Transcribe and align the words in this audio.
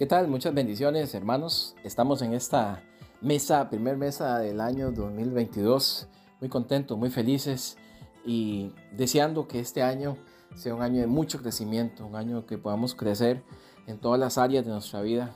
¿Qué 0.00 0.06
tal? 0.06 0.28
Muchas 0.28 0.54
bendiciones, 0.54 1.14
hermanos. 1.14 1.76
Estamos 1.84 2.22
en 2.22 2.32
esta 2.32 2.82
mesa, 3.20 3.68
primer 3.68 3.98
mesa 3.98 4.38
del 4.38 4.62
año 4.62 4.92
2022. 4.92 6.08
Muy 6.40 6.48
contentos, 6.48 6.96
muy 6.96 7.10
felices 7.10 7.76
y 8.24 8.72
deseando 8.96 9.46
que 9.46 9.60
este 9.60 9.82
año 9.82 10.16
sea 10.54 10.74
un 10.74 10.80
año 10.80 11.02
de 11.02 11.06
mucho 11.06 11.42
crecimiento, 11.42 12.06
un 12.06 12.16
año 12.16 12.46
que 12.46 12.56
podamos 12.56 12.94
crecer 12.94 13.42
en 13.86 13.98
todas 13.98 14.18
las 14.18 14.38
áreas 14.38 14.64
de 14.64 14.70
nuestra 14.70 15.02
vida. 15.02 15.34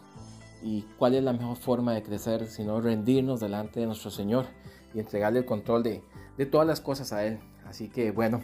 ¿Y 0.62 0.86
cuál 0.98 1.14
es 1.14 1.22
la 1.22 1.34
mejor 1.34 1.58
forma 1.58 1.92
de 1.92 2.02
crecer 2.02 2.46
sino 2.46 2.80
rendirnos 2.80 3.40
delante 3.40 3.80
de 3.80 3.86
nuestro 3.86 4.10
Señor 4.10 4.46
y 4.94 5.00
entregarle 5.00 5.40
el 5.40 5.44
control 5.44 5.82
de, 5.82 6.02
de 6.38 6.46
todas 6.46 6.66
las 6.66 6.80
cosas 6.80 7.12
a 7.12 7.22
Él? 7.26 7.38
Así 7.66 7.90
que 7.90 8.12
bueno, 8.12 8.40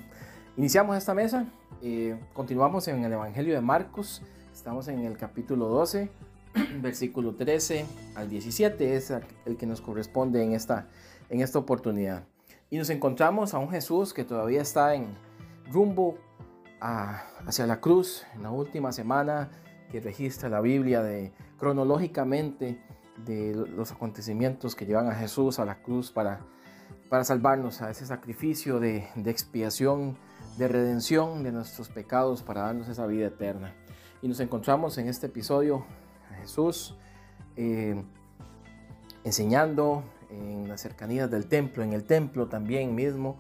iniciamos 0.59 0.99
esta 0.99 1.15
mesa, 1.15 1.47
eh, 1.81 2.21
continuamos 2.35 2.89
en 2.89 3.07
el 3.07 3.13
Evangelio 3.15 3.55
de 3.55 3.63
Marcos. 3.63 4.21
Estamos 4.61 4.89
en 4.89 5.07
el 5.07 5.17
capítulo 5.17 5.69
12, 5.69 6.11
versículo 6.83 7.35
13 7.35 7.87
al 8.15 8.29
17, 8.29 8.95
es 8.95 9.11
el 9.47 9.57
que 9.57 9.65
nos 9.65 9.81
corresponde 9.81 10.45
en 10.45 10.53
esta, 10.53 10.87
en 11.31 11.41
esta 11.41 11.59
oportunidad. 11.59 12.25
Y 12.69 12.77
nos 12.77 12.91
encontramos 12.91 13.55
a 13.55 13.59
un 13.59 13.71
Jesús 13.71 14.13
que 14.13 14.23
todavía 14.23 14.61
está 14.61 14.95
en 14.95 15.17
rumbo 15.73 16.19
hacia 16.79 17.67
la 17.67 17.81
cruz, 17.81 18.27
en 18.35 18.43
la 18.43 18.51
última 18.51 18.93
semana 18.93 19.49
que 19.91 19.99
registra 19.99 20.51
la 20.51 20.61
Biblia 20.61 21.03
de, 21.03 21.33
cronológicamente 21.59 22.83
de 23.25 23.55
los 23.55 23.93
acontecimientos 23.93 24.75
que 24.75 24.85
llevan 24.85 25.09
a 25.09 25.15
Jesús 25.15 25.59
a 25.59 25.65
la 25.65 25.81
cruz 25.81 26.13
para, 26.13 26.41
para 27.09 27.25
salvarnos 27.25 27.81
a 27.81 27.91
ese 27.91 28.05
sacrificio 28.05 28.79
de, 28.79 29.09
de 29.15 29.31
expiación, 29.31 30.19
de 30.59 30.69
redención 30.69 31.45
de 31.45 31.51
nuestros 31.51 31.89
pecados 31.89 32.43
para 32.43 32.61
darnos 32.61 32.91
esa 32.91 33.07
vida 33.07 33.29
eterna. 33.29 33.73
Y 34.23 34.29
nos 34.29 34.41
encontramos 34.41 34.99
en 34.99 35.09
este 35.09 35.27
episodio 35.29 35.87
a 36.31 36.35
Jesús 36.35 36.95
eh, 37.57 38.05
enseñando 39.25 40.05
en 40.29 40.69
las 40.69 40.83
cercanías 40.83 41.31
del 41.31 41.47
templo, 41.47 41.83
en 41.83 41.95
el 41.95 42.05
templo 42.05 42.47
también 42.47 42.95
mismo. 42.95 43.39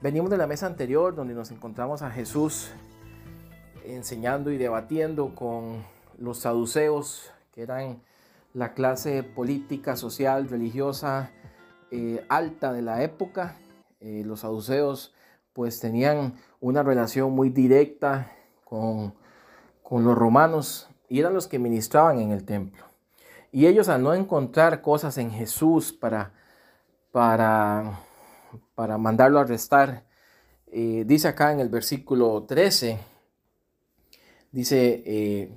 Venimos 0.00 0.30
de 0.30 0.36
la 0.36 0.46
mesa 0.46 0.66
anterior 0.66 1.16
donde 1.16 1.34
nos 1.34 1.50
encontramos 1.50 2.02
a 2.02 2.10
Jesús 2.12 2.70
enseñando 3.84 4.52
y 4.52 4.58
debatiendo 4.58 5.34
con 5.34 5.84
los 6.18 6.38
saduceos, 6.38 7.32
que 7.52 7.62
eran 7.62 8.00
la 8.54 8.74
clase 8.74 9.24
política, 9.24 9.96
social, 9.96 10.48
religiosa 10.48 11.30
eh, 11.90 12.24
alta 12.28 12.72
de 12.72 12.82
la 12.82 13.02
época. 13.02 13.56
Eh, 13.98 14.22
los 14.24 14.40
saduceos 14.40 15.14
pues 15.52 15.80
tenían 15.80 16.34
una 16.60 16.84
relación 16.84 17.32
muy 17.32 17.50
directa 17.50 18.30
con 18.64 19.14
con 19.88 20.02
los 20.02 20.18
romanos 20.18 20.88
y 21.08 21.20
eran 21.20 21.32
los 21.32 21.46
que 21.46 21.60
ministraban 21.60 22.18
en 22.18 22.32
el 22.32 22.44
templo. 22.44 22.84
Y 23.52 23.68
ellos 23.68 23.88
al 23.88 24.02
no 24.02 24.14
encontrar 24.14 24.82
cosas 24.82 25.16
en 25.16 25.30
Jesús 25.30 25.92
para, 25.92 26.32
para, 27.12 28.00
para 28.74 28.98
mandarlo 28.98 29.38
a 29.38 29.42
arrestar, 29.42 30.02
eh, 30.72 31.04
dice 31.06 31.28
acá 31.28 31.52
en 31.52 31.60
el 31.60 31.68
versículo 31.68 32.46
13, 32.48 32.98
dice, 34.50 35.04
eh, 35.06 35.56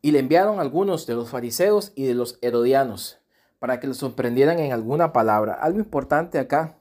y 0.00 0.10
le 0.10 0.18
enviaron 0.18 0.58
algunos 0.58 1.06
de 1.06 1.14
los 1.14 1.30
fariseos 1.30 1.92
y 1.94 2.06
de 2.06 2.14
los 2.14 2.40
herodianos 2.42 3.20
para 3.60 3.78
que 3.78 3.86
los 3.86 3.98
sorprendieran 3.98 4.58
en 4.58 4.72
alguna 4.72 5.12
palabra. 5.12 5.54
Algo 5.54 5.78
importante 5.78 6.40
acá, 6.40 6.74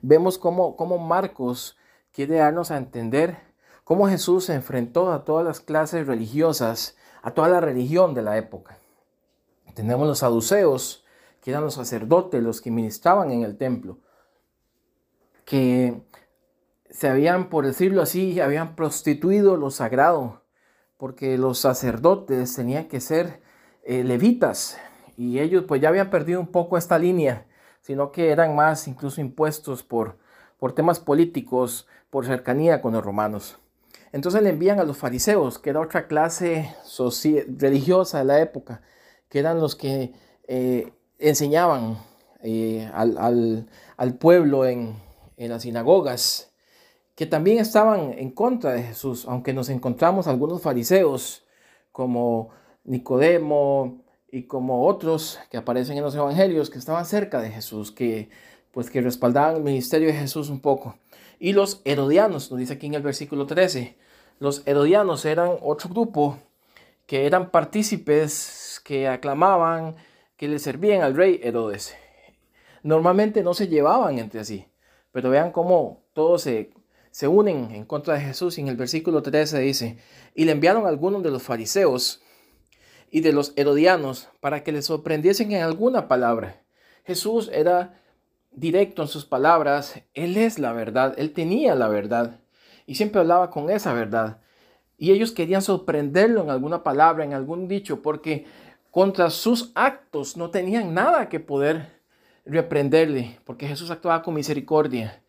vemos 0.00 0.38
cómo, 0.38 0.76
cómo 0.76 0.96
Marcos 0.96 1.76
quiere 2.10 2.36
darnos 2.36 2.70
a 2.70 2.78
entender 2.78 3.49
cómo 3.84 4.08
Jesús 4.08 4.44
se 4.44 4.54
enfrentó 4.54 5.12
a 5.12 5.24
todas 5.24 5.44
las 5.44 5.60
clases 5.60 6.06
religiosas, 6.06 6.96
a 7.22 7.32
toda 7.32 7.48
la 7.48 7.60
religión 7.60 8.14
de 8.14 8.22
la 8.22 8.38
época. 8.38 8.78
Tenemos 9.74 10.06
los 10.06 10.18
saduceos, 10.18 11.04
que 11.40 11.50
eran 11.50 11.62
los 11.62 11.74
sacerdotes, 11.74 12.42
los 12.42 12.60
que 12.60 12.70
ministraban 12.70 13.30
en 13.30 13.42
el 13.42 13.56
templo, 13.56 13.98
que 15.44 16.02
se 16.90 17.08
habían, 17.08 17.48
por 17.48 17.66
decirlo 17.66 18.02
así, 18.02 18.40
habían 18.40 18.76
prostituido 18.76 19.56
lo 19.56 19.70
sagrado, 19.70 20.42
porque 20.96 21.38
los 21.38 21.58
sacerdotes 21.58 22.54
tenían 22.54 22.88
que 22.88 23.00
ser 23.00 23.40
eh, 23.84 24.04
levitas, 24.04 24.78
y 25.16 25.38
ellos 25.38 25.64
pues 25.66 25.80
ya 25.80 25.88
habían 25.88 26.10
perdido 26.10 26.40
un 26.40 26.48
poco 26.48 26.76
esta 26.76 26.98
línea, 26.98 27.46
sino 27.80 28.12
que 28.12 28.30
eran 28.30 28.54
más 28.54 28.86
incluso 28.88 29.20
impuestos 29.20 29.82
por, 29.82 30.18
por 30.58 30.72
temas 30.72 31.00
políticos, 31.00 31.86
por 32.10 32.26
cercanía 32.26 32.82
con 32.82 32.92
los 32.92 33.04
romanos. 33.04 33.59
Entonces 34.12 34.42
le 34.42 34.50
envían 34.50 34.80
a 34.80 34.84
los 34.84 34.96
fariseos, 34.96 35.58
que 35.58 35.70
era 35.70 35.80
otra 35.80 36.06
clase 36.06 36.74
religiosa 37.58 38.18
de 38.18 38.24
la 38.24 38.40
época, 38.40 38.82
que 39.28 39.38
eran 39.38 39.60
los 39.60 39.76
que 39.76 40.12
eh, 40.48 40.92
enseñaban 41.18 41.98
eh, 42.42 42.90
al, 42.92 44.14
pueblo 44.18 44.66
en, 44.66 44.96
en 45.36 45.50
las 45.50 45.62
sinagogas, 45.62 46.52
que 47.14 47.26
también 47.26 47.58
estaban 47.58 48.14
en 48.18 48.30
contra 48.30 48.72
de 48.72 48.82
Jesús, 48.82 49.26
aunque 49.28 49.52
nos 49.52 49.68
encontramos 49.68 50.26
algunos 50.26 50.62
fariseos 50.62 51.44
como 51.92 52.50
Nicodemo 52.84 54.02
y 54.32 54.44
como 54.44 54.86
otros 54.86 55.38
que 55.50 55.56
aparecen 55.56 55.98
en 55.98 56.02
los 56.02 56.14
evangelios 56.14 56.70
que 56.70 56.78
estaban 56.78 57.04
cerca 57.04 57.40
de 57.40 57.50
Jesús, 57.50 57.92
que 57.92 58.30
pues 58.72 58.90
que 58.90 59.00
respaldaban 59.00 59.56
el 59.56 59.62
ministerio 59.62 60.08
de 60.08 60.14
Jesús 60.14 60.48
un 60.48 60.60
poco. 60.60 60.96
Y 61.40 61.54
los 61.54 61.80
herodianos, 61.86 62.50
nos 62.50 62.60
dice 62.60 62.74
aquí 62.74 62.86
en 62.86 62.94
el 62.94 63.02
versículo 63.02 63.46
13, 63.46 63.96
los 64.40 64.62
herodianos 64.66 65.24
eran 65.24 65.56
otro 65.62 65.88
grupo 65.88 66.38
que 67.06 67.24
eran 67.24 67.50
partícipes, 67.50 68.80
que 68.84 69.08
aclamaban, 69.08 69.96
que 70.36 70.48
le 70.48 70.58
servían 70.58 71.00
al 71.00 71.16
rey 71.16 71.40
Herodes. 71.42 71.94
Normalmente 72.82 73.42
no 73.42 73.54
se 73.54 73.68
llevaban 73.68 74.18
entre 74.18 74.44
sí, 74.44 74.66
pero 75.12 75.30
vean 75.30 75.50
cómo 75.50 76.02
todos 76.12 76.42
se, 76.42 76.72
se 77.10 77.26
unen 77.26 77.70
en 77.70 77.86
contra 77.86 78.14
de 78.14 78.20
Jesús. 78.20 78.58
En 78.58 78.68
el 78.68 78.76
versículo 78.76 79.22
13 79.22 79.60
dice, 79.60 79.98
y 80.34 80.44
le 80.44 80.52
enviaron 80.52 80.86
algunos 80.86 81.22
de 81.22 81.30
los 81.30 81.42
fariseos 81.42 82.20
y 83.10 83.22
de 83.22 83.32
los 83.32 83.54
herodianos 83.56 84.28
para 84.40 84.62
que 84.62 84.72
le 84.72 84.82
sorprendiesen 84.82 85.52
en 85.52 85.62
alguna 85.62 86.06
palabra. 86.06 86.62
Jesús 87.04 87.50
era 87.52 87.99
directo 88.60 89.02
en 89.02 89.08
sus 89.08 89.24
palabras, 89.24 90.02
Él 90.14 90.36
es 90.36 90.58
la 90.58 90.72
verdad, 90.72 91.14
Él 91.16 91.32
tenía 91.32 91.74
la 91.74 91.88
verdad 91.88 92.38
y 92.86 92.94
siempre 92.94 93.20
hablaba 93.20 93.50
con 93.50 93.70
esa 93.70 93.92
verdad. 93.94 94.38
Y 94.98 95.12
ellos 95.12 95.32
querían 95.32 95.62
sorprenderlo 95.62 96.42
en 96.42 96.50
alguna 96.50 96.82
palabra, 96.82 97.24
en 97.24 97.32
algún 97.32 97.68
dicho, 97.68 98.02
porque 98.02 98.44
contra 98.90 99.30
sus 99.30 99.72
actos 99.74 100.36
no 100.36 100.50
tenían 100.50 100.92
nada 100.92 101.28
que 101.28 101.40
poder 101.40 102.00
reprenderle, 102.44 103.38
porque 103.44 103.66
Jesús 103.66 103.90
actuaba 103.90 104.22
con 104.22 104.34
misericordia. 104.34 105.22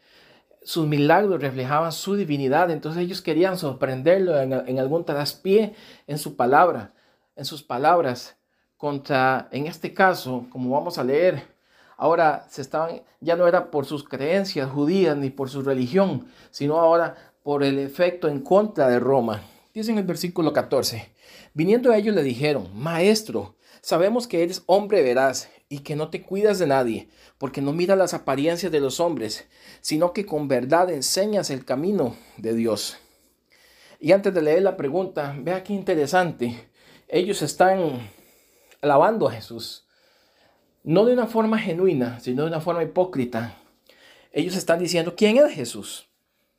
Sus 0.63 0.85
milagros 0.85 1.41
reflejaban 1.41 1.91
su 1.91 2.15
divinidad, 2.15 2.69
entonces 2.69 3.01
ellos 3.01 3.21
querían 3.21 3.57
sorprenderlo 3.57 4.39
en, 4.39 4.51
en 4.53 4.79
algún 4.79 5.05
traspié 5.05 5.73
en 6.05 6.17
su 6.17 6.35
palabra, 6.35 6.93
en 7.35 7.45
sus 7.45 7.63
palabras, 7.63 8.37
contra, 8.75 9.47
en 9.51 9.67
este 9.67 9.93
caso, 9.93 10.47
como 10.49 10.71
vamos 10.71 10.97
a 10.97 11.03
leer, 11.03 11.50
ahora 12.01 12.47
se 12.49 12.63
estaban, 12.63 13.03
ya 13.19 13.35
no 13.35 13.47
era 13.47 13.69
por 13.69 13.85
sus 13.85 14.03
creencias 14.03 14.71
judías 14.71 15.15
ni 15.15 15.29
por 15.29 15.51
su 15.51 15.61
religión, 15.61 16.25
sino 16.49 16.79
ahora 16.79 17.15
por 17.43 17.63
el 17.63 17.77
efecto 17.77 18.27
en 18.27 18.39
contra 18.39 18.89
de 18.89 18.99
Roma. 18.99 19.43
Dice 19.71 19.91
en 19.91 19.99
el 19.99 20.03
versículo 20.03 20.51
14, 20.51 21.11
viniendo 21.53 21.91
a 21.91 21.97
ellos 21.97 22.15
le 22.15 22.23
dijeron, 22.23 22.71
Maestro, 22.73 23.55
sabemos 23.83 24.27
que 24.27 24.41
eres 24.41 24.63
hombre 24.65 25.03
veraz 25.03 25.49
y 25.69 25.81
que 25.81 25.95
no 25.95 26.09
te 26.09 26.23
cuidas 26.23 26.57
de 26.57 26.65
nadie, 26.65 27.07
porque 27.37 27.61
no 27.61 27.71
miras 27.71 27.99
las 27.99 28.15
apariencias 28.15 28.71
de 28.71 28.79
los 28.79 28.99
hombres, 28.99 29.45
sino 29.81 30.11
que 30.11 30.25
con 30.25 30.47
verdad 30.47 30.89
enseñas 30.89 31.51
el 31.51 31.65
camino 31.65 32.15
de 32.37 32.55
Dios. 32.55 32.97
Y 33.99 34.13
antes 34.13 34.33
de 34.33 34.41
leer 34.41 34.63
la 34.63 34.75
pregunta, 34.75 35.35
vea 35.37 35.63
qué 35.63 35.73
interesante. 35.73 36.67
Ellos 37.07 37.43
están 37.43 38.09
alabando 38.81 39.27
a 39.27 39.33
Jesús 39.33 39.85
no 40.83 41.05
de 41.05 41.13
una 41.13 41.27
forma 41.27 41.59
genuina, 41.59 42.19
sino 42.19 42.43
de 42.43 42.49
una 42.49 42.61
forma 42.61 42.83
hipócrita. 42.83 43.57
Ellos 44.31 44.55
están 44.55 44.79
diciendo, 44.79 45.15
¿quién 45.15 45.37
es 45.37 45.51
Jesús? 45.51 46.07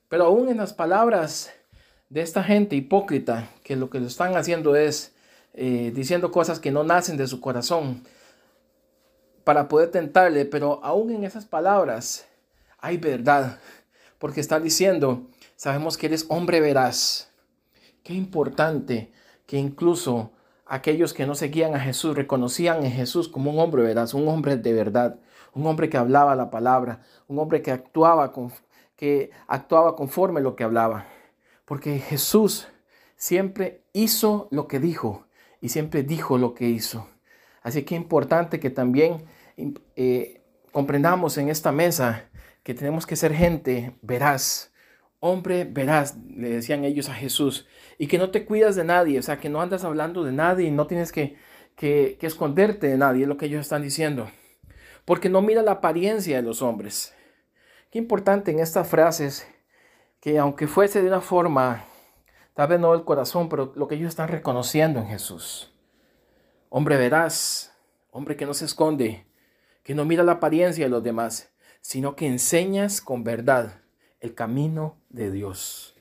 Pero 0.09 0.25
aún 0.27 0.49
en 0.49 0.59
las 0.59 0.73
palabras 0.75 1.53
de 2.09 2.21
esta 2.21 2.43
gente 2.43 2.77
hipócrita, 2.77 3.49
que 3.65 3.77
lo 3.77 3.89
que 3.89 3.99
lo 3.99 4.07
están 4.07 4.37
haciendo 4.37 4.77
es 4.77 5.15
eh, 5.55 5.93
diciendo 5.95 6.31
cosas 6.31 6.61
que 6.61 6.71
no 6.71 6.85
nacen 6.85 7.17
de 7.17 7.27
su 7.27 7.41
corazón 7.41 8.05
para 9.45 9.69
poder 9.69 9.91
tentarle, 9.91 10.45
pero 10.45 10.81
aún 10.85 11.11
en 11.11 11.25
esas 11.25 11.47
palabras 11.47 12.27
hay 12.79 12.97
verdad, 12.97 13.59
porque 14.19 14.41
están 14.41 14.63
diciendo, 14.63 15.27
sabemos 15.57 15.97
que 15.97 16.07
eres 16.07 16.27
hombre 16.29 16.61
veraz. 16.61 17.31
Qué 18.03 18.15
importante 18.15 19.11
que 19.47 19.57
incluso 19.57 20.33
aquellos 20.73 21.13
que 21.13 21.27
no 21.27 21.35
seguían 21.35 21.75
a 21.75 21.81
Jesús 21.81 22.17
reconocían 22.17 22.83
en 22.83 22.93
Jesús 22.93 23.29
como 23.29 23.51
un 23.51 23.59
hombre 23.59 23.83
veraz, 23.83 24.15
un 24.15 24.27
hombre 24.27 24.57
de 24.57 24.73
verdad, 24.73 25.21
un 25.53 25.67
hombre 25.67 25.91
que 25.91 25.99
hablaba 25.99 26.35
la 26.35 26.49
palabra, 26.49 27.03
un 27.29 27.39
hombre 27.39 27.61
que 27.61 27.71
actuaba, 27.71 28.33
con, 28.33 28.51
que 28.97 29.31
actuaba 29.49 29.95
conforme 29.97 30.41
lo 30.41 30.57
que 30.57 30.65
hablaba. 30.65 31.05
Porque 31.67 31.99
Jesús 31.99 32.69
siempre 33.17 33.83
hizo 33.93 34.49
lo 34.51 34.67
que 34.67 34.81
dijo 34.81 35.27
y 35.61 35.69
siempre 35.69 36.05
dijo 36.05 36.39
lo 36.39 36.55
que 36.55 36.71
hizo. 36.71 37.07
Así 37.63 37.83
que 37.83 37.95
es 37.95 38.01
importante 38.01 38.59
que 38.59 38.71
también 38.71 39.27
eh, 39.95 40.41
comprendamos 40.73 41.37
en 41.37 41.51
esta 41.51 41.71
mesa 41.71 42.31
que 42.63 42.73
tenemos 42.73 43.05
que 43.05 43.17
ser 43.17 43.35
gente 43.35 43.95
veraz, 44.01 44.72
hombre 45.25 45.65
veraz, 45.65 46.17
le 46.37 46.49
decían 46.49 46.85
ellos 46.85 47.09
a 47.09 47.15
Jesús, 47.15 47.69
y 47.97 48.09
que 48.09 48.19
no 48.19 48.31
te 48.31 48.45
cuidas 48.45 48.75
de 48.75 48.83
nadie, 48.83 49.21
o 49.21 49.23
sea, 49.23 49.39
que 49.39 49.49
no 49.49 49.63
andas 49.63 49.85
hablando 49.85 50.25
de 50.25 50.33
nadie 50.33 50.67
y 50.67 50.73
no 50.73 50.89
tienes 50.89 51.13
que, 51.13 51.37
que, 51.77 52.17
que 52.19 52.27
esconderte 52.27 52.89
de 52.89 52.99
nadie, 52.99 53.23
es 53.23 53.29
lo 53.29 53.37
que 53.37 53.47
ellos 53.47 53.61
están 53.61 53.83
diciendo, 53.83 54.29
porque 55.05 55.29
no 55.29 55.41
mira 55.41 55.63
la 55.63 55.73
apariencia 55.73 56.37
de 56.37 56.43
los 56.43 56.61
hombres. 56.61 57.15
Qué 57.93 58.01
importante 58.01 58.51
en 58.51 58.59
estas 58.59 58.89
frases 58.89 59.47
que 60.21 60.41
aunque 60.41 60.67
fuese 60.67 61.03
de 61.03 61.07
una 61.07 61.21
forma, 61.21 61.85
tal 62.55 62.67
vez 62.67 62.81
no 62.81 62.91
del 62.91 63.05
corazón, 63.05 63.49
pero 63.49 63.73
lo 63.77 63.87
que 63.87 63.95
ellos 63.95 64.09
están 64.09 64.29
reconociendo 64.29 64.99
en 64.99 65.07
Jesús. 65.07 65.73
Hombre 66.69 66.97
veraz, 66.97 67.73
hombre 68.11 68.37
que 68.37 68.47
no 68.47 68.55
se 68.55 68.65
esconde, 68.65 69.25
que 69.85 69.95
no 69.95 70.05
mira 70.05 70.25
la 70.25 70.33
apariencia 70.33 70.85
de 70.85 70.91
los 70.91 71.05
demás, 71.05 71.53
sino 71.81 72.17
que 72.17 72.27
enseñas 72.27 73.01
con 73.01 73.23
verdad 73.23 73.81
el 74.23 74.35
camino 74.35 74.97
de 75.11 75.31
Dios. 75.31 75.95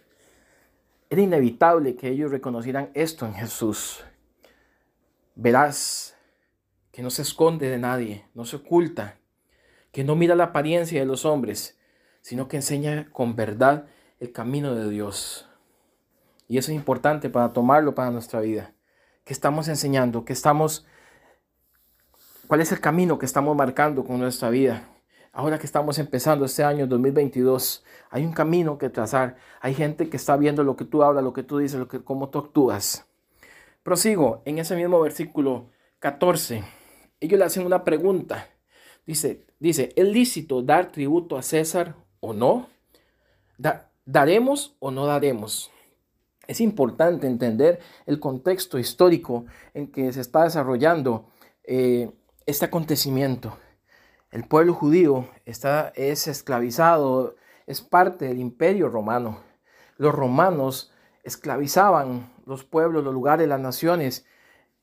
Era 1.10 1.22
inevitable 1.22 1.98
que 1.98 2.08
ellos 2.08 2.32
reconocieran 2.32 2.92
esto 2.94 3.26
en 3.26 3.34
Jesús. 3.34 4.06
Verás 5.36 6.16
que 6.92 7.02
no 7.02 7.10
se 7.10 7.24
esconde 7.24 7.68
de 7.70 7.80
nadie, 7.80 8.26
no 8.34 8.46
se 8.46 8.58
oculta, 8.58 9.18
que 9.92 10.04
no 10.04 10.16
mira 10.16 10.36
la 10.36 10.46
apariencia 10.46 11.00
de 11.00 11.06
los 11.06 11.26
hombres, 11.26 11.78
sino 12.22 12.48
que 12.48 12.58
enseña 12.58 13.10
con 13.12 13.36
verdad 13.36 13.88
el 14.20 14.32
camino 14.32 14.76
de 14.76 14.90
Dios. 14.90 15.50
Y 16.48 16.58
eso 16.60 16.72
es 16.72 16.78
importante 16.78 17.30
para 17.30 17.52
tomarlo 17.52 17.96
para 17.96 18.12
nuestra 18.12 18.40
vida. 18.40 18.74
¿Qué 19.26 19.34
estamos 19.34 19.68
enseñando? 19.68 20.24
¿Qué 20.26 20.34
estamos 20.34 20.86
¿Cuál 22.48 22.62
es 22.62 22.72
el 22.74 22.82
camino 22.82 23.18
que 23.18 23.26
estamos 23.26 23.56
marcando 23.56 24.04
con 24.04 24.20
nuestra 24.20 24.50
vida? 24.50 24.90
Ahora 25.34 25.58
que 25.58 25.66
estamos 25.66 25.98
empezando 25.98 26.44
este 26.44 26.62
año 26.62 26.88
2022, 26.88 27.86
hay 28.10 28.26
un 28.26 28.34
camino 28.34 28.78
que 28.78 28.90
trazar. 28.90 29.38
Hay 29.62 29.74
gente 29.74 30.10
que 30.10 30.18
está 30.18 30.36
viendo 30.36 30.62
lo 30.64 30.76
que 30.76 30.84
tú 30.84 31.04
hablas, 31.04 31.24
lo 31.24 31.32
que 31.32 31.44
tú 31.44 31.60
dices, 31.60 31.80
lo 31.80 31.88
que, 31.88 32.04
cómo 32.04 32.30
tú 32.30 32.40
actúas. 32.40 33.06
Prosigo 33.82 34.42
en 34.44 34.60
ese 34.60 34.76
mismo 34.76 35.00
versículo 35.00 35.70
14. 36.00 36.64
Ellos 37.22 37.40
le 37.40 37.46
hacen 37.46 37.66
una 37.66 37.86
pregunta. 37.86 38.50
Dice, 39.06 39.46
dice, 39.58 39.94
¿es 39.96 40.06
lícito 40.06 40.62
dar 40.64 40.92
tributo 40.92 41.38
a 41.38 41.44
César 41.44 41.96
o 42.20 42.34
no? 42.34 42.68
¿Daremos 44.06 44.76
o 44.80 44.92
no 44.92 45.06
daremos? 45.06 45.72
Es 46.46 46.60
importante 46.60 47.26
entender 47.26 47.80
el 48.06 48.20
contexto 48.20 48.78
histórico 48.78 49.46
en 49.74 49.92
que 49.94 50.12
se 50.12 50.20
está 50.20 50.44
desarrollando 50.44 51.30
eh, 51.64 52.12
este 52.46 52.66
acontecimiento. 52.66 53.58
El 54.32 54.46
pueblo 54.46 54.74
judío 54.74 55.28
está, 55.44 55.92
es 55.94 56.30
esclavizado, 56.30 57.36
es 57.68 57.82
parte 57.82 58.24
del 58.26 58.40
imperio 58.40 58.88
romano. 58.88 59.42
Los 59.98 60.16
romanos 60.16 60.94
esclavizaban 61.24 62.32
los 62.46 62.64
pueblos, 62.64 63.04
los 63.04 63.14
lugares, 63.14 63.50
las 63.50 63.60
naciones, 63.60 64.26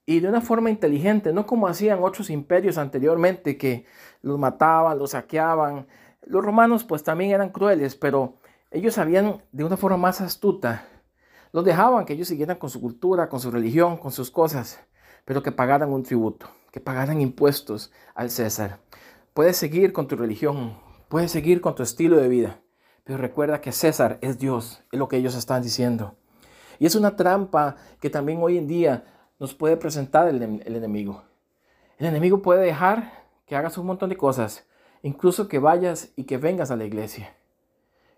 y 0.04 0.20
de 0.20 0.28
una 0.28 0.42
forma 0.42 0.68
inteligente, 0.68 1.32
no 1.32 1.46
como 1.46 1.66
hacían 1.66 2.02
otros 2.02 2.28
imperios 2.28 2.76
anteriormente 2.76 3.56
que 3.56 3.86
los 4.20 4.38
mataban, 4.38 4.98
los 4.98 5.12
saqueaban. 5.12 5.86
Los 6.26 6.44
romanos 6.44 6.84
pues 6.84 7.02
también 7.02 7.30
eran 7.30 7.48
crueles, 7.48 7.96
pero 7.96 8.36
ellos 8.70 8.94
sabían 8.94 9.42
de 9.52 9.64
una 9.64 9.78
forma 9.78 9.96
más 9.96 10.20
astuta. 10.20 10.86
Los 11.52 11.64
dejaban 11.64 12.04
que 12.04 12.12
ellos 12.12 12.28
siguieran 12.28 12.58
con 12.58 12.68
su 12.68 12.82
cultura, 12.82 13.30
con 13.30 13.40
su 13.40 13.50
religión, 13.50 13.96
con 13.96 14.12
sus 14.12 14.30
cosas, 14.30 14.78
pero 15.24 15.42
que 15.42 15.52
pagaran 15.52 15.90
un 15.90 16.02
tributo 16.02 16.50
que 16.70 16.80
pagaran 16.80 17.20
impuestos 17.20 17.92
al 18.14 18.30
César. 18.30 18.80
Puedes 19.38 19.56
seguir 19.56 19.92
con 19.92 20.08
tu 20.08 20.16
religión, 20.16 20.76
puedes 21.08 21.30
seguir 21.30 21.60
con 21.60 21.76
tu 21.76 21.84
estilo 21.84 22.16
de 22.16 22.26
vida, 22.26 22.60
pero 23.04 23.18
recuerda 23.18 23.60
que 23.60 23.70
César 23.70 24.18
es 24.20 24.40
Dios, 24.40 24.82
es 24.90 24.98
lo 24.98 25.06
que 25.06 25.16
ellos 25.16 25.36
están 25.36 25.62
diciendo. 25.62 26.16
Y 26.80 26.86
es 26.86 26.96
una 26.96 27.14
trampa 27.14 27.76
que 28.00 28.10
también 28.10 28.40
hoy 28.42 28.58
en 28.58 28.66
día 28.66 29.04
nos 29.38 29.54
puede 29.54 29.76
presentar 29.76 30.26
el, 30.26 30.42
enemigo. 30.42 31.22
El 31.98 32.06
enemigo 32.06 32.42
puede 32.42 32.64
dejar 32.64 33.28
que 33.46 33.54
hagas 33.54 33.78
un 33.78 33.86
montón 33.86 34.10
de 34.10 34.16
cosas, 34.16 34.66
incluso 35.02 35.46
que 35.46 35.60
vayas 35.60 36.10
y 36.16 36.24
que 36.24 36.36
vengas 36.36 36.72
a 36.72 36.76
la 36.76 36.86
iglesia, 36.86 37.32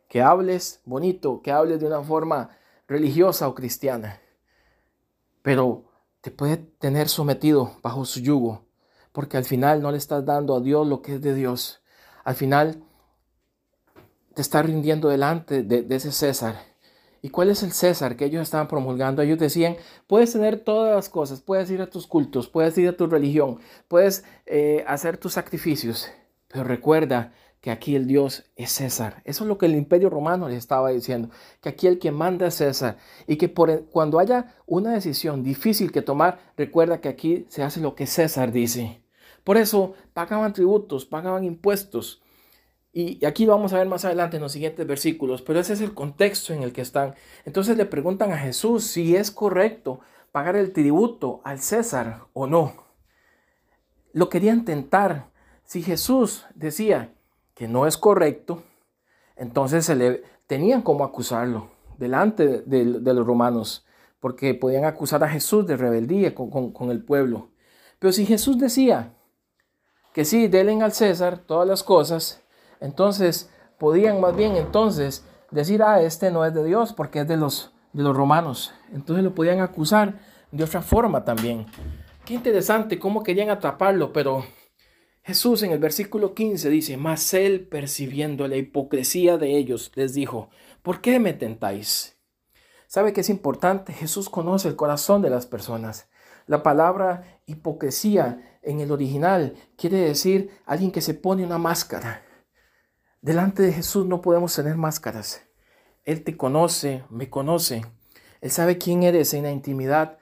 que 0.08 0.22
hables 0.22 0.80
bonito, 0.86 1.42
que 1.42 1.52
hables 1.52 1.80
de 1.80 1.86
una 1.86 2.00
forma 2.00 2.56
religiosa 2.88 3.46
o 3.46 3.54
cristiana, 3.54 4.22
pero 5.42 5.84
te 6.22 6.30
puede 6.30 6.56
tener 6.56 7.10
sometido 7.10 7.72
bajo 7.82 8.06
su 8.06 8.20
yugo, 8.20 8.69
porque 9.12 9.36
al 9.36 9.44
final 9.44 9.82
no 9.82 9.90
le 9.90 9.98
estás 9.98 10.24
dando 10.24 10.56
a 10.56 10.60
Dios 10.60 10.86
lo 10.86 11.02
que 11.02 11.14
es 11.14 11.22
de 11.22 11.34
Dios. 11.34 11.82
Al 12.24 12.34
final 12.34 12.82
te 14.34 14.42
está 14.42 14.62
rindiendo 14.62 15.08
delante 15.08 15.62
de, 15.62 15.84
ese 15.94 16.12
César. 16.12 16.56
¿Y 17.22 17.28
cuál 17.30 17.50
es 17.50 17.62
el 17.62 17.72
César 17.72 18.16
que 18.16 18.24
ellos 18.24 18.42
estaban 18.42 18.68
promulgando? 18.68 19.20
Ellos 19.20 19.38
decían, 19.38 19.76
puedes 20.06 20.32
tener 20.32 20.60
todas 20.60 20.94
las 20.94 21.08
cosas, 21.08 21.40
puedes 21.40 21.70
ir 21.70 21.82
a 21.82 21.90
tus 21.90 22.06
cultos, 22.06 22.48
puedes 22.48 22.78
ir 22.78 22.88
a 22.88 22.96
tu 22.96 23.06
religión, 23.06 23.58
puedes 23.88 24.24
eh, 24.46 24.84
hacer 24.86 25.18
tus 25.18 25.34
sacrificios, 25.34 26.08
pero 26.48 26.64
recuerda 26.64 27.34
que 27.60 27.70
aquí 27.70 27.94
el 27.94 28.06
Dios 28.06 28.50
es 28.56 28.72
César. 28.72 29.22
Eso 29.24 29.44
es 29.44 29.48
lo 29.48 29.58
que 29.58 29.66
el 29.66 29.74
imperio 29.74 30.08
romano 30.08 30.48
les 30.48 30.58
estaba 30.58 30.90
diciendo, 30.90 31.30
que 31.60 31.68
aquí 31.68 31.86
el 31.86 31.98
que 31.98 32.10
manda 32.10 32.46
es 32.46 32.54
César 32.54 32.96
y 33.26 33.36
que 33.36 33.48
por, 33.48 33.86
cuando 33.86 34.18
haya 34.18 34.54
una 34.66 34.92
decisión 34.92 35.42
difícil 35.42 35.92
que 35.92 36.02
tomar, 36.02 36.38
recuerda 36.56 37.00
que 37.00 37.08
aquí 37.08 37.46
se 37.48 37.62
hace 37.62 37.80
lo 37.80 37.94
que 37.94 38.06
César 38.06 38.52
dice. 38.52 39.02
Por 39.44 39.56
eso 39.56 39.94
pagaban 40.12 40.52
tributos, 40.52 41.04
pagaban 41.04 41.44
impuestos. 41.44 42.22
Y 42.92 43.24
aquí 43.24 43.46
vamos 43.46 43.72
a 43.72 43.78
ver 43.78 43.86
más 43.86 44.04
adelante 44.04 44.36
en 44.36 44.42
los 44.42 44.52
siguientes 44.52 44.84
versículos, 44.84 45.42
pero 45.42 45.60
ese 45.60 45.74
es 45.74 45.80
el 45.80 45.94
contexto 45.94 46.52
en 46.52 46.62
el 46.62 46.72
que 46.72 46.80
están. 46.80 47.14
Entonces 47.44 47.76
le 47.76 47.84
preguntan 47.84 48.32
a 48.32 48.38
Jesús 48.38 48.84
si 48.84 49.14
es 49.14 49.30
correcto 49.30 50.00
pagar 50.32 50.56
el 50.56 50.72
tributo 50.72 51.40
al 51.44 51.60
César 51.60 52.24
o 52.32 52.46
no. 52.46 52.72
Lo 54.12 54.28
querían 54.28 54.64
tentar. 54.64 55.30
Si 55.64 55.82
Jesús 55.82 56.46
decía, 56.56 57.14
que 57.60 57.68
no 57.68 57.86
es 57.86 57.98
correcto, 57.98 58.62
entonces 59.36 59.84
se 59.84 59.94
le 59.94 60.22
tenían 60.46 60.80
como 60.80 61.04
acusarlo 61.04 61.68
delante 61.98 62.62
de, 62.62 62.84
los 63.12 63.26
romanos, 63.26 63.84
porque 64.18 64.54
podían 64.54 64.86
acusar 64.86 65.22
a 65.24 65.28
Jesús 65.28 65.66
de 65.66 65.76
rebeldía 65.76 66.34
con, 66.34 66.90
el 66.90 67.04
pueblo. 67.04 67.50
Pero 67.98 68.14
si 68.14 68.24
Jesús 68.24 68.58
decía 68.58 69.12
que 70.14 70.24
sí, 70.24 70.48
denle 70.48 70.82
al 70.82 70.92
César 70.92 71.36
todas 71.36 71.68
las 71.68 71.82
cosas, 71.82 72.42
entonces 72.80 73.50
podían 73.76 74.22
más 74.22 74.34
bien 74.34 74.56
entonces 74.56 75.26
decir, 75.50 75.82
ah, 75.82 76.00
este 76.00 76.30
no 76.30 76.46
es 76.46 76.54
de 76.54 76.64
Dios 76.64 76.94
porque 76.94 77.20
es 77.20 77.28
de 77.28 77.36
los, 77.36 77.74
de 77.92 78.02
los 78.02 78.16
romanos. 78.16 78.72
Entonces 78.90 79.22
lo 79.22 79.34
podían 79.34 79.60
acusar 79.60 80.18
de 80.50 80.64
otra 80.64 80.80
forma 80.80 81.26
también. 81.26 81.66
Qué 82.24 82.32
interesante 82.32 82.98
cómo 82.98 83.22
querían 83.22 83.50
atraparlo, 83.50 84.14
pero 84.14 84.44
Jesús 85.22 85.62
en 85.62 85.72
el 85.72 85.78
versículo 85.78 86.34
15 86.34 86.70
dice, 86.70 86.96
mas 86.96 87.34
él 87.34 87.68
percibiendo 87.68 88.48
la 88.48 88.56
hipocresía 88.56 89.36
de 89.36 89.56
ellos 89.56 89.92
les 89.94 90.14
dijo, 90.14 90.48
¿por 90.82 91.00
qué 91.00 91.18
me 91.18 91.34
tentáis? 91.34 92.16
¿Sabe 92.86 93.12
que 93.12 93.20
es 93.20 93.30
importante? 93.30 93.92
Jesús 93.92 94.28
conoce 94.28 94.68
el 94.68 94.76
corazón 94.76 95.22
de 95.22 95.30
las 95.30 95.46
personas. 95.46 96.08
La 96.46 96.62
palabra 96.62 97.40
hipocresía 97.46 98.58
en 98.62 98.80
el 98.80 98.90
original 98.90 99.54
quiere 99.76 99.98
decir 99.98 100.50
alguien 100.66 100.90
que 100.90 101.00
se 101.00 101.14
pone 101.14 101.44
una 101.44 101.58
máscara. 101.58 102.24
Delante 103.20 103.62
de 103.62 103.72
Jesús 103.72 104.06
no 104.06 104.20
podemos 104.20 104.54
tener 104.54 104.76
máscaras. 104.76 105.42
Él 106.04 106.24
te 106.24 106.36
conoce, 106.36 107.04
me 107.10 107.28
conoce. 107.30 107.84
Él 108.40 108.50
sabe 108.50 108.78
quién 108.78 109.02
eres 109.02 109.34
en 109.34 109.44
la 109.44 109.52
intimidad, 109.52 110.18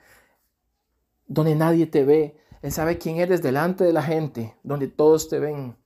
donde 1.25 1.55
nadie 1.55 1.87
te 1.87 2.03
ve, 2.03 2.37
él 2.61 2.71
sabe 2.73 2.97
quién 2.97 3.17
eres 3.17 3.41
delante 3.41 3.85
de 3.85 3.93
la 3.93 4.03
gente, 4.03 4.55
donde 4.63 4.87
todos 4.87 5.29
te 5.29 5.39
ven. 5.39 5.77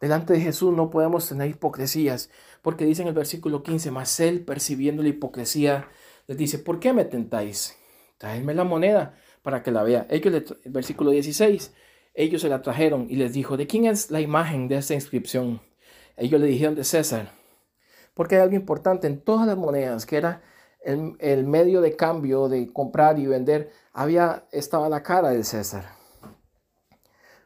Delante 0.00 0.32
de 0.32 0.40
Jesús 0.40 0.74
no 0.74 0.90
podemos 0.90 1.28
tener 1.28 1.50
hipocresías, 1.50 2.30
porque 2.62 2.84
dice 2.84 3.02
en 3.02 3.08
el 3.08 3.14
versículo 3.14 3.62
15, 3.62 3.90
mas 3.92 4.18
Él 4.18 4.44
percibiendo 4.44 5.02
la 5.02 5.10
hipocresía, 5.10 5.88
les 6.26 6.36
dice, 6.36 6.58
¿por 6.58 6.80
qué 6.80 6.92
me 6.92 7.04
tentáis? 7.04 7.76
Traedme 8.18 8.54
la 8.54 8.64
moneda 8.64 9.14
para 9.42 9.62
que 9.62 9.70
la 9.70 9.82
vea. 9.82 10.06
Ellos, 10.10 10.56
el 10.64 10.72
versículo 10.72 11.10
16, 11.10 11.74
ellos 12.14 12.42
se 12.42 12.48
la 12.48 12.60
trajeron 12.60 13.06
y 13.08 13.16
les 13.16 13.32
dijo, 13.32 13.56
¿de 13.56 13.66
quién 13.66 13.84
es 13.84 14.10
la 14.10 14.20
imagen 14.20 14.66
de 14.68 14.78
esta 14.78 14.94
inscripción? 14.94 15.60
Ellos 16.16 16.40
le 16.40 16.48
dijeron 16.48 16.74
de 16.74 16.84
César, 16.84 17.32
porque 18.14 18.34
hay 18.34 18.42
algo 18.42 18.56
importante 18.56 19.06
en 19.06 19.20
todas 19.20 19.46
las 19.46 19.56
monedas, 19.56 20.06
que 20.06 20.16
era 20.16 20.42
el, 20.82 21.44
medio 21.44 21.80
de 21.80 21.94
cambio 21.94 22.48
de 22.48 22.72
comprar 22.72 23.18
y 23.18 23.26
vender, 23.26 23.70
había, 23.92 24.46
estaba 24.50 24.88
la 24.88 25.02
cara 25.02 25.30
de 25.30 25.44
César 25.44 25.99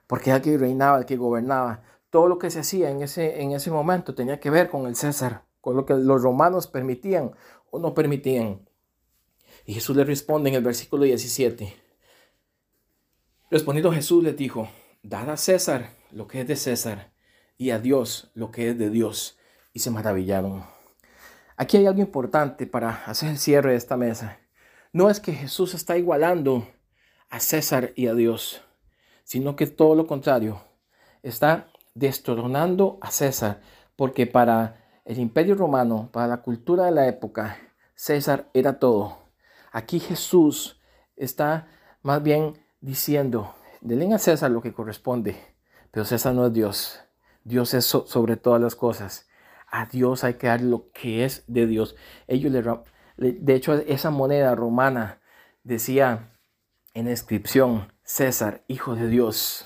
porque 0.06 0.30
el 0.30 0.42
que 0.42 0.58
reinaba, 0.58 0.98
el 0.98 1.06
que 1.06 1.16
gobernaba. 1.16 1.82
Todo 2.10 2.28
lo 2.28 2.38
que 2.38 2.50
se 2.50 2.60
hacía 2.60 2.90
en 2.90 3.02
ese, 3.02 3.42
en 3.42 3.52
ese 3.52 3.70
momento 3.70 4.14
tenía 4.14 4.40
que 4.40 4.50
ver 4.50 4.68
con 4.70 4.86
el 4.86 4.96
César, 4.96 5.44
con 5.60 5.76
lo 5.76 5.84
que 5.84 5.94
los 5.94 6.22
romanos 6.22 6.66
permitían 6.66 7.32
o 7.70 7.78
no 7.78 7.94
permitían. 7.94 8.68
Y 9.66 9.74
Jesús 9.74 9.96
le 9.96 10.04
responde 10.04 10.50
en 10.50 10.56
el 10.56 10.62
versículo 10.62 11.04
17, 11.04 11.84
Respondiendo 13.50 13.92
Jesús 13.92 14.24
les 14.24 14.36
dijo, 14.36 14.68
dad 15.02 15.30
a 15.30 15.36
César 15.36 15.90
lo 16.10 16.26
que 16.26 16.40
es 16.40 16.48
de 16.48 16.56
César 16.56 17.12
y 17.56 17.70
a 17.70 17.78
Dios 17.78 18.32
lo 18.34 18.50
que 18.50 18.70
es 18.70 18.78
de 18.78 18.90
Dios. 18.90 19.38
Y 19.72 19.78
se 19.78 19.90
maravillaron. 19.90 20.64
Aquí 21.56 21.76
hay 21.76 21.86
algo 21.86 22.00
importante 22.00 22.66
para 22.66 23.04
hacer 23.04 23.28
el 23.30 23.38
cierre 23.38 23.70
de 23.70 23.76
esta 23.76 23.96
mesa. 23.96 24.40
No 24.92 25.08
es 25.08 25.20
que 25.20 25.32
Jesús 25.32 25.74
está 25.74 25.96
igualando 25.96 26.66
a 27.30 27.38
César 27.38 27.92
y 27.94 28.08
a 28.08 28.14
Dios, 28.14 28.62
sino 29.24 29.56
que 29.56 29.66
todo 29.66 29.94
lo 29.94 30.06
contrario, 30.06 30.60
está 31.22 31.68
destronando 31.94 32.98
a 33.00 33.10
César, 33.10 33.60
porque 33.96 34.26
para 34.26 34.84
el 35.04 35.18
imperio 35.18 35.54
romano, 35.54 36.10
para 36.12 36.28
la 36.28 36.42
cultura 36.42 36.84
de 36.86 36.92
la 36.92 37.08
época, 37.08 37.58
César 37.94 38.48
era 38.54 38.78
todo. 38.78 39.18
Aquí 39.72 40.00
Jesús 40.00 40.80
está 41.16 41.68
más 42.02 42.22
bien 42.22 42.58
diciendo, 42.80 43.54
denle 43.80 44.14
a 44.14 44.18
César 44.18 44.50
lo 44.50 44.60
que 44.60 44.72
corresponde, 44.72 45.36
pero 45.90 46.04
César 46.04 46.34
no 46.34 46.46
es 46.46 46.52
Dios. 46.52 47.00
Dios 47.44 47.74
es 47.74 47.84
sobre 47.84 48.36
todas 48.36 48.60
las 48.60 48.74
cosas. 48.74 49.28
A 49.70 49.86
Dios 49.86 50.24
hay 50.24 50.34
que 50.34 50.46
dar 50.46 50.60
lo 50.60 50.90
que 50.92 51.24
es 51.24 51.44
de 51.46 51.66
Dios. 51.66 51.96
Ellos 52.26 52.52
le, 52.52 53.32
de 53.32 53.54
hecho, 53.54 53.74
esa 53.74 54.10
moneda 54.10 54.54
romana 54.54 55.20
decía 55.62 56.30
en 56.94 57.08
inscripción, 57.08 57.92
César, 58.06 58.62
hijo 58.68 58.94
de 58.94 59.08
Dios. 59.08 59.64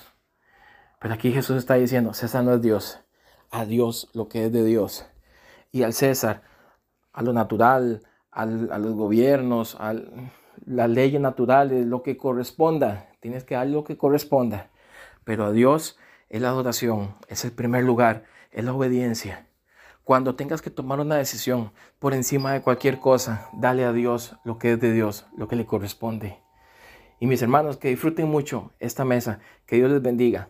Pero 1.01 1.13
aquí 1.13 1.33
Jesús 1.33 1.57
está 1.57 1.73
diciendo, 1.73 2.13
César 2.13 2.41
no 2.45 2.53
es 2.53 2.61
Dios. 2.61 3.01
A 3.51 3.65
Dios 3.65 4.09
lo 4.13 4.29
que 4.29 4.45
es 4.45 4.51
de 4.53 4.63
Dios. 4.63 5.05
Y 5.73 5.83
al 5.83 5.91
César, 5.91 6.41
a 7.11 7.21
lo 7.21 7.33
natural, 7.33 8.01
a 8.31 8.45
los 8.45 8.93
gobiernos, 8.93 9.75
a 9.75 9.93
las 10.65 10.89
leyes 10.89 11.19
naturales, 11.19 11.85
lo 11.85 12.01
que 12.01 12.15
corresponda. 12.15 13.09
Tienes 13.19 13.43
que 13.43 13.55
dar 13.55 13.67
lo 13.67 13.83
que 13.83 13.97
corresponda. 13.97 14.69
Pero 15.25 15.45
a 15.45 15.51
Dios 15.51 15.97
es 16.29 16.41
la 16.41 16.47
adoración, 16.47 17.15
es 17.27 17.43
el 17.43 17.51
primer 17.51 17.83
lugar, 17.83 18.23
es 18.51 18.63
la 18.63 18.73
obediencia. 18.73 19.47
Cuando 20.05 20.35
tengas 20.35 20.61
que 20.61 20.69
tomar 20.69 21.01
una 21.01 21.15
decisión 21.15 21.73
por 21.99 22.13
encima 22.13 22.53
de 22.53 22.61
cualquier 22.61 23.01
cosa, 23.01 23.49
dale 23.51 23.83
a 23.83 23.91
Dios 23.91 24.37
lo 24.45 24.57
que 24.59 24.73
es 24.73 24.79
de 24.79 24.93
Dios, 24.93 25.25
lo 25.35 25.49
que 25.49 25.57
le 25.57 25.65
corresponde. 25.65 26.39
Y 27.19 27.27
mis 27.27 27.41
hermanos, 27.41 27.77
que 27.77 27.89
disfruten 27.89 28.27
mucho 28.29 28.71
esta 28.79 29.05
mesa. 29.05 29.39
Que 29.65 29.75
Dios 29.75 29.91
les 29.91 30.01
bendiga. 30.01 30.49